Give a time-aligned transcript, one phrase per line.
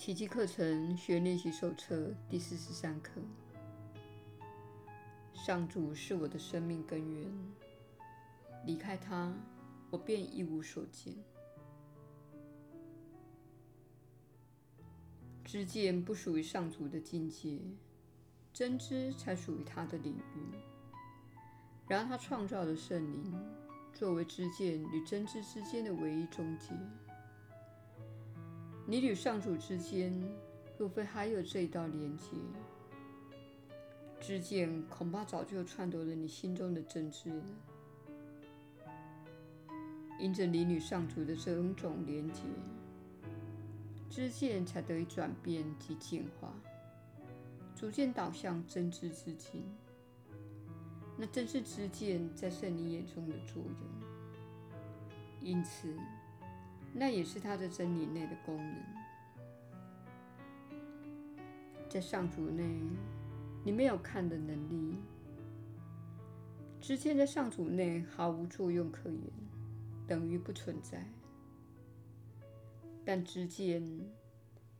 [0.00, 3.20] 奇迹课程学练习手册第四十三课。
[5.34, 7.30] 上主是我的生命根源，
[8.64, 9.30] 离开他，
[9.90, 11.12] 我便一无所见。
[15.44, 17.60] 知见不属于上主的境界，
[18.54, 20.56] 真知才属于他的领域。
[21.86, 23.38] 然而，他创造的圣灵，
[23.92, 26.70] 作为知见与真知之间的唯一中介。
[28.90, 30.12] 你与上主之间，
[30.76, 32.32] 若非还有这一道连接，
[34.20, 37.44] 知见恐怕早就篡夺了你心中的真知了。
[40.18, 42.42] 因着你与上主的种种连接，
[44.10, 46.52] 知见才得以转变及进化，
[47.76, 49.62] 逐渐导向真知之境。
[51.16, 53.76] 那正是知见在圣灵眼中的作用。
[55.40, 55.96] 因此。
[56.92, 58.76] 那也是他的真理内的功能。
[61.88, 62.64] 在上主内，
[63.64, 64.96] 你没有看的能力；
[66.80, 69.22] 知见在上主内毫无作用可言，
[70.06, 71.04] 等于不存在。
[73.04, 73.82] 但知见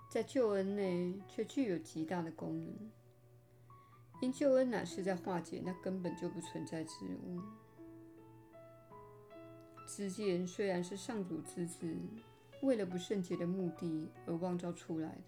[0.08, 2.90] 在救恩内却具有极大的功能，
[4.20, 7.40] 因救恩乃是在化解那根本就不存在之物。
[9.92, 11.94] 知见虽然是上主之子，
[12.62, 15.22] 为了不圣洁的目的而妄造出来的，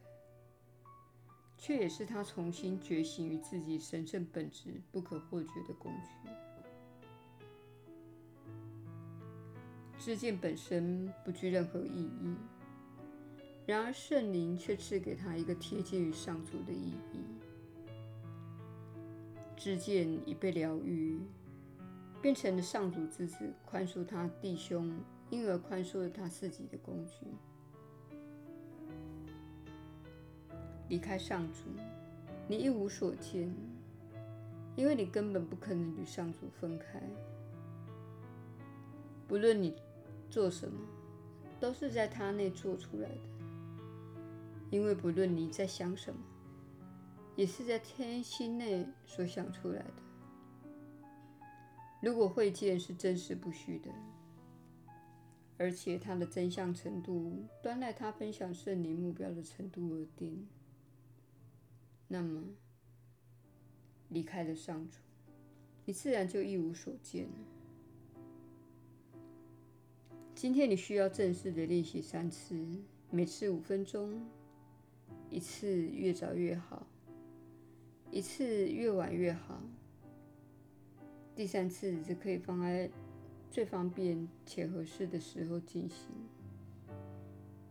[1.59, 6.31] 却也是他重新觉醒于自己神圣本质不可或缺的工具。
[9.99, 12.35] 知见本身不具任何意义，
[13.67, 17.25] 然而圣灵却赐给他一个贴近于上主的意义。
[19.57, 21.21] 知见已被疗愈。
[22.23, 24.97] 变成了上主之子，宽恕他弟兄，
[25.29, 27.27] 因而宽恕了他自己的工具。
[30.89, 31.65] 离开上主，
[32.47, 33.53] 你一无所见，
[34.77, 37.03] 因为你根本不可能与上主分开。
[39.27, 39.75] 不论你
[40.31, 40.79] 做什么，
[41.59, 43.21] 都是在他内做出来的。
[44.71, 46.21] 因为不论你在想什么，
[47.35, 50.12] 也是在天心内所想出来的。
[52.03, 53.89] 如果会见是真实不虚的，
[55.57, 60.49] 而且它的真相程度端赖他分享圣灵目标的程度而定，
[62.09, 62.43] 那么
[64.09, 64.99] 离开了上主，
[65.85, 67.31] 你自然就一无所见了。
[70.35, 72.61] 今天你需要正式的练习三次，
[73.11, 74.21] 每次五分钟，
[75.31, 76.85] 一次越早越好，
[78.11, 79.63] 一次越晚越好。
[81.43, 82.89] 第三次则可以放在
[83.51, 86.07] 最方便且合适的时候进行，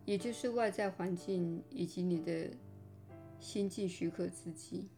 [0.04, 2.52] 也就是外在环境以及你的
[3.40, 4.90] 心境许可之际。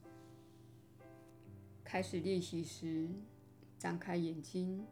[1.83, 3.07] 开始练习时，
[3.77, 4.83] 张开眼睛，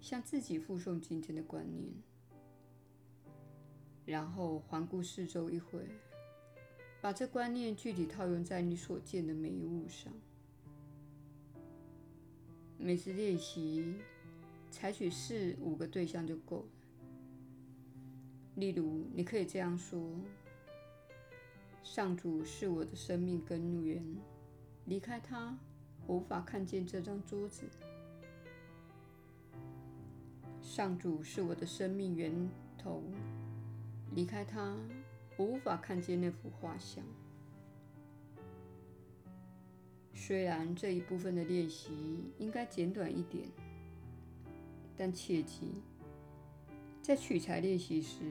[0.00, 1.92] 向自己复诵今天的观念，
[4.06, 5.86] 然后环顾四周一会，
[7.02, 10.10] 把这观念具体套用在你所见的每一物上。
[12.78, 13.96] 每次练习，
[14.70, 16.68] 采取四五个对象就够了。
[18.56, 20.00] 例如，你可以这样说
[21.82, 24.02] ：“上主是我的生命根源，
[24.84, 25.58] 离开他，
[26.06, 27.64] 我无法看见这张桌子。
[30.62, 32.48] 上主是我的生命源
[32.78, 33.02] 头，
[34.14, 34.76] 离开他，
[35.36, 37.04] 我无法看见那幅画像。”
[40.18, 41.92] 虽然这一部分的练习
[42.38, 43.46] 应该简短一点，
[44.96, 45.74] 但切记，
[47.00, 48.24] 在取材练习时，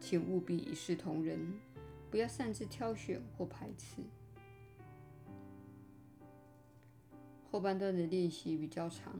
[0.00, 1.52] 请务必一视同仁，
[2.10, 4.02] 不要擅自挑选或排斥。
[7.50, 9.14] 后半段的练习比较长，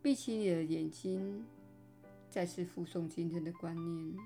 [0.00, 1.44] 闭起你的眼睛，
[2.30, 4.16] 再次复诵今天的观念，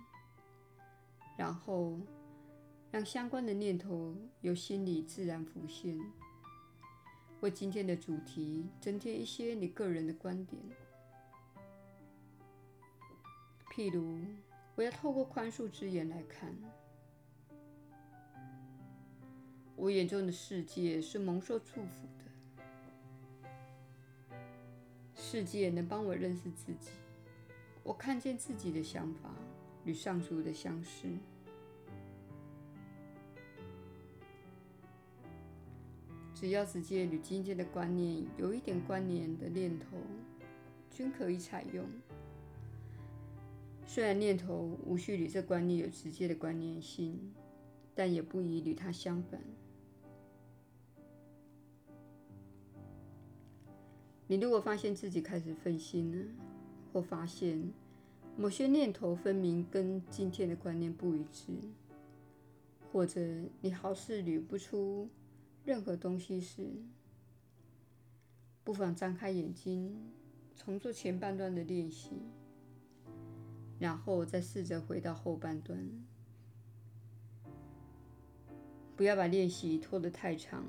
[1.37, 1.99] 然后
[2.91, 5.99] 让相关的念头由心里自然浮现。
[7.43, 10.63] 为今天的主题增添一些你个人的观点，
[13.75, 14.21] 譬如，
[14.77, 16.57] 我要透过宽恕之眼来看，
[19.75, 22.07] 我眼中的世界是蒙受祝福
[24.31, 24.37] 的，
[25.17, 26.93] 世界能帮我认识自己，
[27.83, 29.35] 我看见自己的想法
[29.85, 31.09] 与上主的相似。
[36.43, 39.97] 只要直接与今天的观念有一点关联的念头，
[40.91, 41.87] 均可以采用。
[43.87, 47.17] 虽然念头无需与这观念有直接的关联性，
[47.95, 49.41] 但也不宜与它相反。
[54.27, 56.27] 你如果发现自己开始分心了，
[56.93, 57.71] 或发现
[58.37, 61.53] 某些念头分明跟今天的观念不一致，
[62.91, 63.21] 或者
[63.61, 65.09] 你好似捋不出
[65.65, 66.71] 任何东西时，
[68.65, 69.97] 不妨张开眼睛，
[70.57, 72.11] 重做前半段的练习，
[73.79, 75.79] 然后再试着回到后半段。
[78.97, 80.65] 不要把练习拖得太长，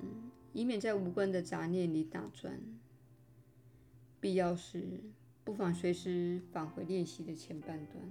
[0.53, 2.59] 以免在无关的杂念里打转。
[4.19, 5.01] 必要时，
[5.43, 8.01] 不妨随时返回练习的前半段。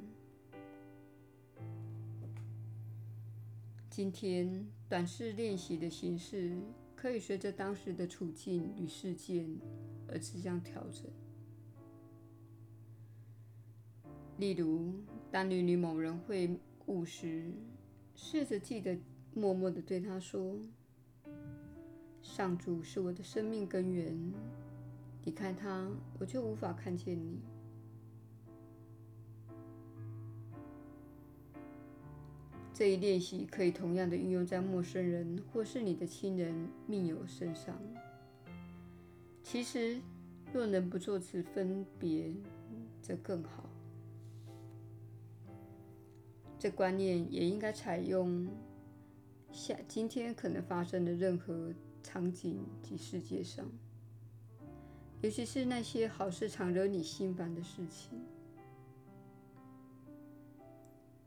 [3.89, 6.55] 今天短式练习的形式
[6.95, 9.49] 可以随着当时的处境与事件
[10.07, 11.11] 而自相调整。
[14.37, 14.93] 例如，
[15.31, 17.51] 当你与某人会晤时，
[18.15, 18.99] 试着记得
[19.33, 20.59] 默默地对他说
[22.21, 24.15] ：“上主是我的生命根源。”
[25.25, 27.41] 离开他，我就无法看见你。
[32.75, 37.79] 这一练习可以同样的运用在陌生人或是你的亲人、密友身上。
[39.43, 40.01] 其实，
[40.53, 42.33] 若能不做此分别，
[43.03, 43.69] 则更好。
[46.59, 48.49] 这观念也应该采用
[49.51, 53.67] 下今天可能发生的任何场景及世界上。
[55.21, 58.19] 尤其是那些好事常惹你心烦的事情，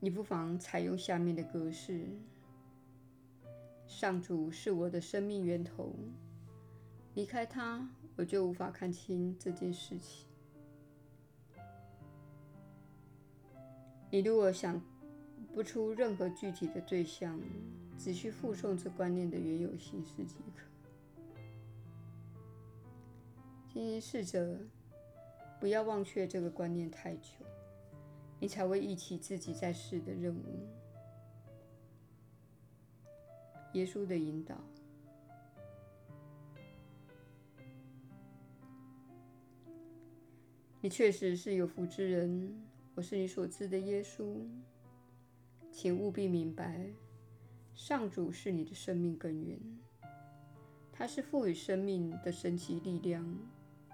[0.06, 2.06] 你不妨采用下面的格式：
[3.88, 5.96] 上主是我的生命源头，
[7.16, 10.28] 离开他，我就无法看清这件事情。
[14.12, 14.80] 你如果想
[15.52, 17.42] 不出任何具体的对象，
[17.98, 20.68] 只需附送这观念的原有形式即可。
[23.74, 24.60] 请试着
[25.60, 27.45] 不要忘却这个观念太久，
[28.40, 30.68] 你才会忆起自己在世的任务。
[33.74, 34.56] 耶稣的引导，
[40.82, 42.56] 你确实是有福之人。
[42.94, 44.46] 我是你所知的耶稣，
[45.72, 46.86] 请务必明白，
[47.74, 49.60] 上主是你的生命根源，
[50.94, 53.38] 他是赋予生命的神奇力量。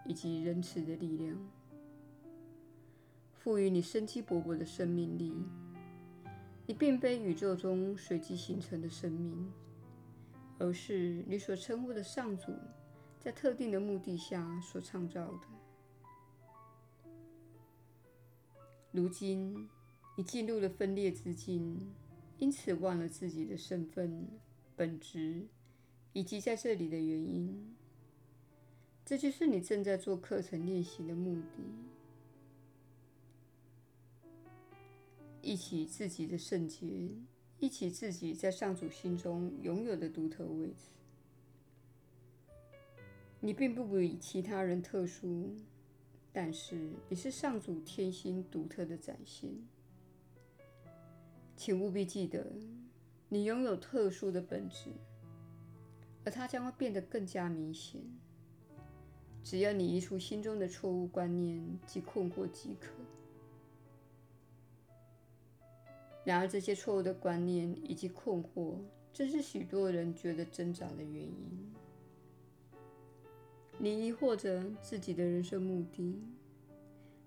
[0.04, 1.38] 以及仁慈的力量，
[3.44, 5.34] 赋予你生机勃勃的生命力。
[6.68, 9.52] 你并非宇宙中随机形成的生命，
[10.60, 12.54] 而是你所称呼的上主
[13.20, 15.48] 在特定的目的下所创造的。
[18.92, 19.68] 如今，
[20.16, 21.92] 你进入了分裂之境，
[22.38, 24.28] 因此忘了自己的身份、
[24.76, 25.48] 本质
[26.14, 27.76] 以及在这里的原因。
[29.04, 31.64] 这就是你正在做课程练习的目的。
[35.42, 37.10] 忆起自己的圣洁，
[37.60, 40.90] 忆起自己在上主心中拥有的独特位置。
[43.40, 45.56] 你并不比其他人特殊，
[46.32, 49.50] 但是你是上主天心独特的展现。
[51.56, 52.52] 请务必记得，
[53.30, 54.92] 你拥有特殊的本质，
[56.24, 58.02] 而它将会变得更加明显。
[59.44, 62.90] 只要你移除心中的错误观念及困惑即可。
[66.24, 68.76] 然而，这些错误的观念以及困惑，
[69.12, 71.74] 正是许多人觉得挣扎的原因。
[73.80, 76.22] 你疑惑着自己的人生目的，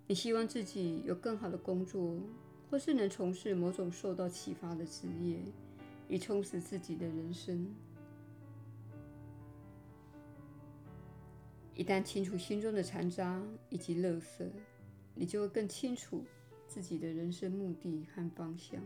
[0.06, 2.16] 你希望自己有更好的工作，
[2.70, 5.40] 或是能从事某种受到启发的职业，
[6.08, 7.66] 以充实自己的人生。
[11.74, 14.48] 一旦清除心中的残渣以及垃圾，
[15.16, 16.24] 你就会更清楚
[16.74, 18.82] 自己的人生目的和方向。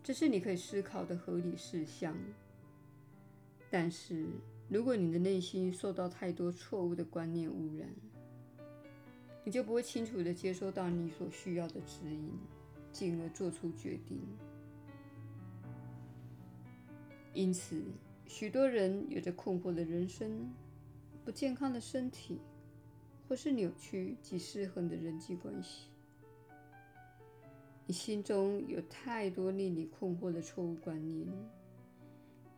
[0.00, 2.16] 这是你可以思考的合理事项。
[3.68, 4.26] 但是，
[4.68, 7.88] 如果你的内心受到太多错误的观念污染，
[9.42, 12.30] 你就不会清楚地接收到你所需要的指引，
[12.92, 14.22] 进而做出决定。
[17.34, 17.82] 因此，
[18.28, 20.48] 许多人有着困惑的人生。
[21.24, 22.38] 不健康的身体，
[23.28, 25.88] 或是扭曲及失衡的人际关系，
[27.90, 31.26] 你心中有太多令你困惑的错误观念，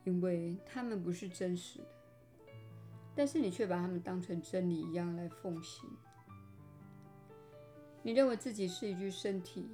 [0.04, 1.86] 因为它们不是真实的，
[3.16, 5.88] 但是你却把它们当成真理一样来奉行。
[8.02, 9.66] 你认为自己是一具身体，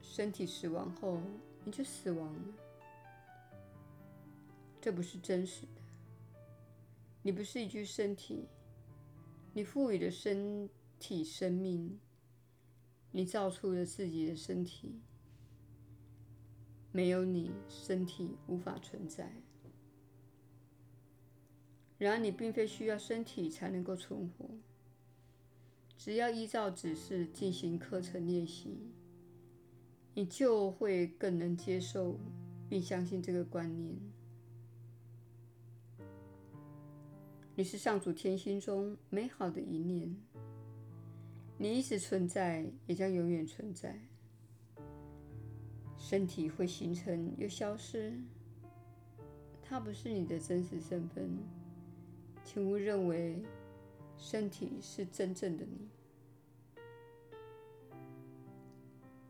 [0.00, 1.20] 身体死亡后
[1.64, 2.40] 你就死亡了，
[4.80, 5.82] 这不是真实的。
[7.20, 8.48] 你不是一具身体，
[9.52, 10.66] 你赋予的身
[10.98, 12.00] 体生命，
[13.12, 15.00] 你造出了自己的身体。
[16.90, 19.30] 没有你，身体无法存在。
[21.98, 24.48] 然而，你并非需要身体才能够存活。
[25.96, 28.78] 只要依照指示进行课程练习，
[30.14, 32.18] 你就会更能接受
[32.68, 33.96] 并相信这个观念。
[37.56, 40.16] 你是上主天心中美好的一念，
[41.60, 43.98] 你一直存在，也将永远存在。
[45.98, 48.16] 身体会形成又消失，
[49.60, 51.36] 它不是你的真实身份，
[52.44, 53.42] 请勿认为
[54.16, 55.88] 身体是真正的你。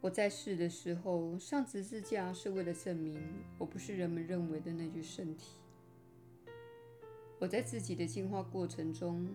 [0.02, 3.20] 我在世的时候上十字架是为了证明
[3.58, 5.56] 我不是人们认为的那具身体。
[7.38, 9.26] 我在自己的进化过程中，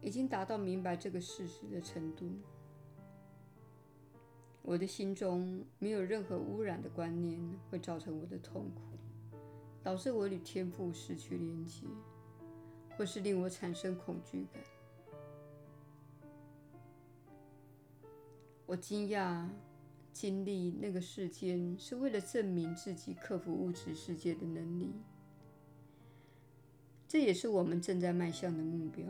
[0.00, 2.30] 已经达到明白这个事实的程度。
[4.62, 8.80] 我的心中没有任何污染的观念会造成我的痛苦，
[9.82, 11.86] 导致我与天赋失去连接，
[12.96, 14.62] 或是令我产生恐惧感。
[18.66, 19.48] 我惊讶
[20.12, 24.92] 经历那个事件是为了证明自己克服物质世界的能力。
[27.06, 29.04] 这也是我们正在迈向的目标。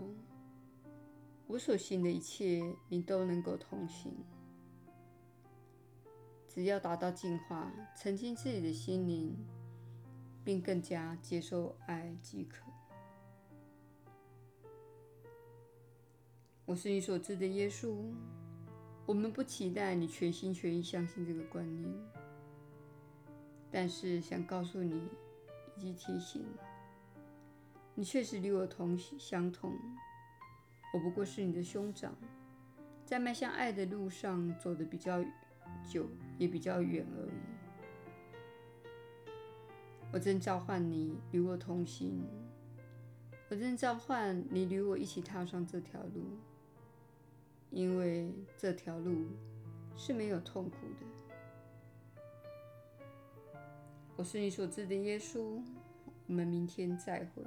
[1.47, 4.13] 我所行的一切，你都能够同行。
[6.49, 9.37] 只要达到净化、澄清自己的心灵，
[10.43, 12.65] 并更加接受爱即可。
[16.65, 17.95] 我是你所知的耶稣。
[19.05, 21.95] 我们不期待你全心全意相信这个观念，
[23.71, 25.01] 但是想告诉你
[25.77, 26.45] 以及提醒
[27.95, 28.03] 你。
[28.03, 29.73] 确实与我同相同，
[30.93, 32.15] 我不过是你的兄长，
[33.05, 35.23] 在迈向爱的路上走得比较
[35.87, 36.07] 久，
[36.39, 37.31] 也比较远而已。
[40.13, 42.25] 我正召唤你与我同行，
[43.51, 46.25] 我正召唤你与我一起踏上这条路，
[47.71, 49.27] 因为这条路
[49.97, 51.07] 是没有痛苦的。
[54.17, 55.61] 我是你所知的耶稣，
[56.27, 57.45] 我们明天再会。